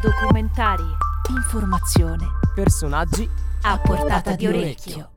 [0.00, 0.84] Documentari
[1.30, 3.28] informazione, personaggi
[3.62, 5.10] a portata di orecchio.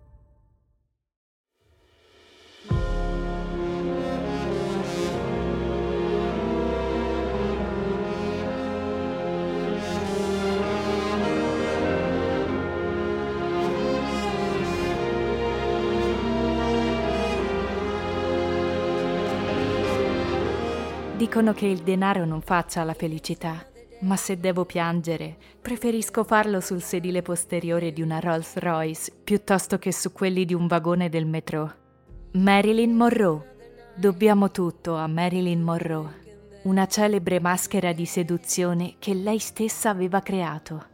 [21.17, 23.69] Dicono che il denaro non faccia la felicità
[24.01, 29.91] ma se devo piangere, preferisco farlo sul sedile posteriore di una Rolls Royce piuttosto che
[29.91, 31.73] su quelli di un vagone del metro.
[32.33, 33.49] Marilyn Monroe.
[33.95, 40.85] Dobbiamo tutto a Marilyn Monroe, una celebre maschera di seduzione che lei stessa aveva creato,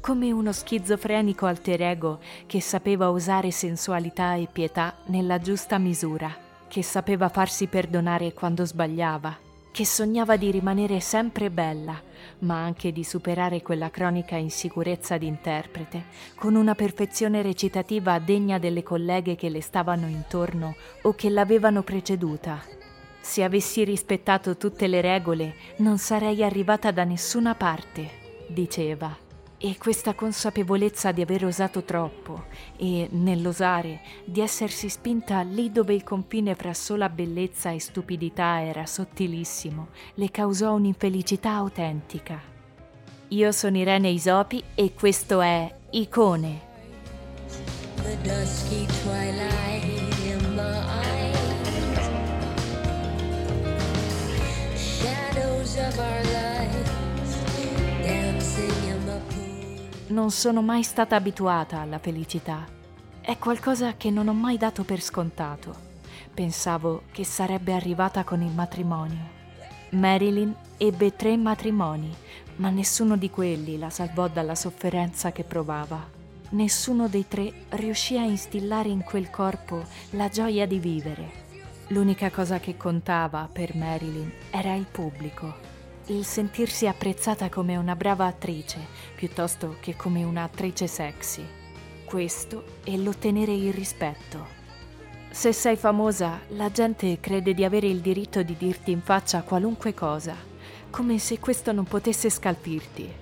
[0.00, 6.34] come uno schizofrenico alter ego che sapeva usare sensualità e pietà nella giusta misura,
[6.66, 9.44] che sapeva farsi perdonare quando sbagliava
[9.76, 12.00] che sognava di rimanere sempre bella,
[12.38, 19.36] ma anche di superare quella cronica insicurezza d'interprete, con una perfezione recitativa degna delle colleghe
[19.36, 22.58] che le stavano intorno o che l'avevano preceduta.
[23.20, 28.08] Se avessi rispettato tutte le regole, non sarei arrivata da nessuna parte,
[28.48, 29.25] diceva.
[29.58, 32.44] E questa consapevolezza di aver osato troppo
[32.76, 38.84] e, nell'osare, di essersi spinta lì dove il confine fra sola bellezza e stupidità era
[38.84, 42.38] sottilissimo, le causò un'infelicità autentica.
[43.28, 46.60] Io sono Irene Isopi e questo è Icone.
[48.02, 49.75] The dusky twilight
[60.08, 62.64] non sono mai stata abituata alla felicità.
[63.20, 65.74] È qualcosa che non ho mai dato per scontato.
[66.32, 69.34] Pensavo che sarebbe arrivata con il matrimonio.
[69.90, 72.14] Marilyn ebbe tre matrimoni,
[72.56, 76.14] ma nessuno di quelli la salvò dalla sofferenza che provava.
[76.50, 81.44] Nessuno dei tre riuscì a instillare in quel corpo la gioia di vivere.
[81.88, 85.74] L'unica cosa che contava per Marilyn era il pubblico
[86.08, 88.78] il sentirsi apprezzata come una brava attrice
[89.16, 91.44] piuttosto che come un'attrice sexy.
[92.04, 94.54] Questo è l'ottenere il rispetto.
[95.30, 99.94] Se sei famosa, la gente crede di avere il diritto di dirti in faccia qualunque
[99.94, 100.36] cosa,
[100.90, 103.12] come se questo non potesse scalpirti.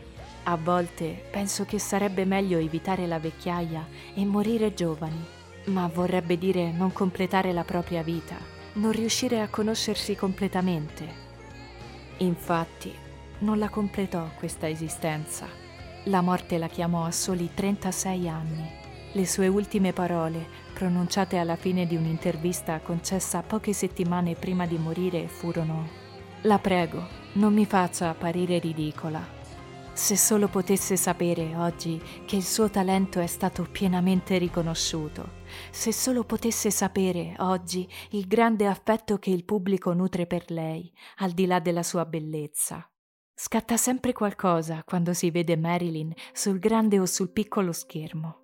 [0.44, 5.24] A volte penso che sarebbe meglio evitare la vecchiaia e morire giovani,
[5.66, 8.36] ma vorrebbe dire non completare la propria vita,
[8.74, 11.23] non riuscire a conoscersi completamente
[12.18, 12.94] Infatti,
[13.38, 15.46] non la completò questa esistenza.
[16.04, 18.70] La morte la chiamò a soli 36 anni.
[19.12, 25.28] Le sue ultime parole, pronunciate alla fine di un'intervista concessa poche settimane prima di morire,
[25.28, 25.88] furono
[26.42, 29.42] La prego, non mi faccia apparire ridicola.
[29.94, 36.24] Se solo potesse sapere oggi che il suo talento è stato pienamente riconosciuto, se solo
[36.24, 41.60] potesse sapere oggi il grande affetto che il pubblico nutre per lei, al di là
[41.60, 42.84] della sua bellezza.
[43.36, 48.40] Scatta sempre qualcosa quando si vede Marilyn sul grande o sul piccolo schermo.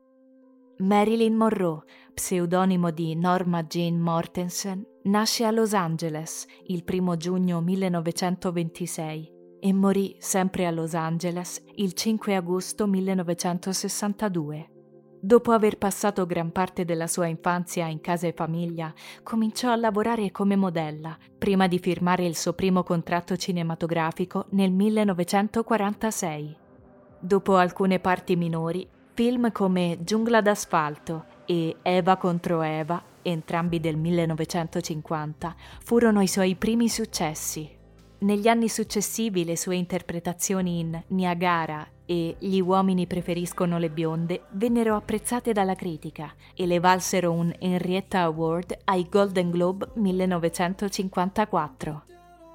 [0.78, 1.82] Marilyn Monroe,
[2.14, 10.16] pseudonimo di Norma Jean Mortensen, nasce a Los Angeles il 1 giugno 1926 e morì
[10.18, 14.70] sempre a Los Angeles il 5 agosto 1962.
[15.22, 18.90] Dopo aver passato gran parte della sua infanzia in casa e famiglia,
[19.22, 26.56] cominciò a lavorare come modella, prima di firmare il suo primo contratto cinematografico nel 1946.
[27.20, 35.54] Dopo alcune parti minori, film come Giungla d'asfalto e Eva contro Eva, entrambi del 1950,
[35.84, 37.79] furono i suoi primi successi.
[38.22, 44.94] Negli anni successivi le sue interpretazioni in Niagara e Gli uomini preferiscono le bionde vennero
[44.94, 52.02] apprezzate dalla critica e le valsero un Henrietta Award ai Golden Globe 1954.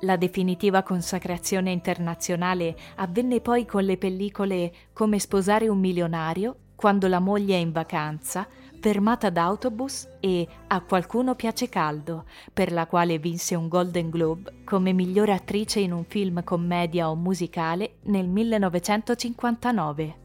[0.01, 7.19] La definitiva consacrazione internazionale avvenne poi con le pellicole Come sposare un milionario, Quando la
[7.19, 8.47] moglie è in vacanza,
[8.85, 14.93] Fermata d'autobus e A qualcuno piace caldo, per la quale vinse un Golden Globe come
[14.93, 20.15] miglior attrice in un film commedia o musicale nel 1959.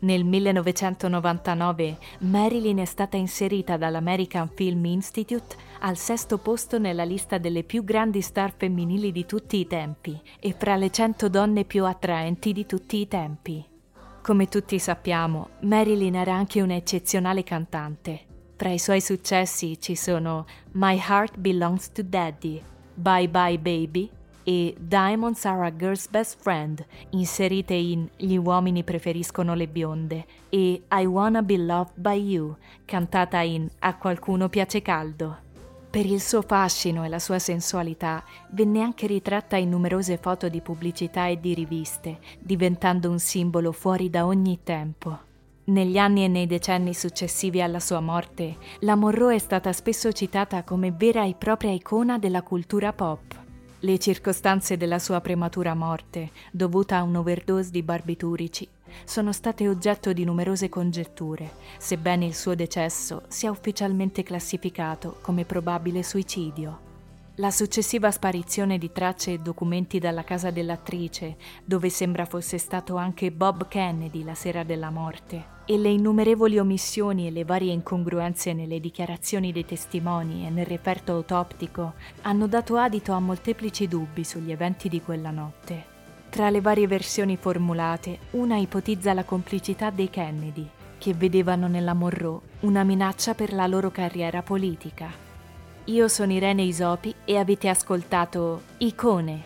[0.00, 7.62] Nel 1999 Marilyn è stata inserita dall'American Film Institute al sesto posto nella lista delle
[7.62, 12.52] più grandi star femminili di tutti i tempi e fra le 100 donne più attraenti
[12.52, 13.64] di tutti i tempi.
[14.28, 18.20] Come tutti sappiamo, Marilyn era anche un'eccezionale cantante.
[18.56, 24.10] Tra i suoi successi ci sono My Heart Belongs to Daddy, Bye Bye Baby
[24.42, 30.82] e Diamonds Are a Girl's Best Friend, inserite in Gli uomini preferiscono le bionde, e
[30.92, 32.54] I Wanna Be Loved by You,
[32.84, 35.38] cantata in A qualcuno piace caldo.
[35.90, 40.60] Per il suo fascino e la sua sensualità venne anche ritratta in numerose foto di
[40.60, 45.18] pubblicità e di riviste, diventando un simbolo fuori da ogni tempo.
[45.64, 50.62] Negli anni e nei decenni successivi alla sua morte, la Monroe è stata spesso citata
[50.62, 53.34] come vera e propria icona della cultura pop.
[53.80, 58.68] Le circostanze della sua prematura morte, dovuta a un'overdose di barbiturici,
[59.04, 66.02] sono state oggetto di numerose congetture, sebbene il suo decesso sia ufficialmente classificato come probabile
[66.02, 66.86] suicidio.
[67.40, 73.30] La successiva sparizione di tracce e documenti dalla casa dell'attrice, dove sembra fosse stato anche
[73.30, 78.80] Bob Kennedy la sera della morte, e le innumerevoli omissioni e le varie incongruenze nelle
[78.80, 81.92] dichiarazioni dei testimoni e nel referto autoptico
[82.22, 85.97] hanno dato adito a molteplici dubbi sugli eventi di quella notte.
[86.30, 92.40] Tra le varie versioni formulate, una ipotizza la complicità dei Kennedy, che vedevano nella Monroe
[92.60, 95.10] una minaccia per la loro carriera politica.
[95.84, 99.42] Io sono Irene Isopi e avete ascoltato Icone,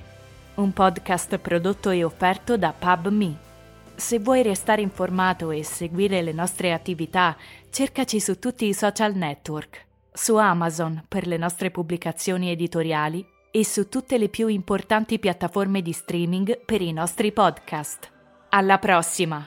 [0.54, 3.50] un podcast prodotto e offerto da PubMe.
[3.94, 7.36] Se vuoi restare informato e seguire le nostre attività,
[7.70, 13.88] cercaci su tutti i social network, su Amazon per le nostre pubblicazioni editoriali e su
[13.88, 18.10] tutte le più importanti piattaforme di streaming per i nostri podcast.
[18.48, 19.46] Alla prossima!